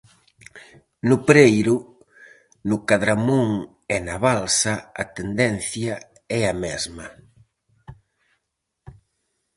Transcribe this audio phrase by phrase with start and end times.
[1.09, 1.75] No Pereiro,
[2.69, 3.49] no Cadramón
[3.95, 5.93] e na Balsa, a tendencia
[6.39, 7.07] é a mesma.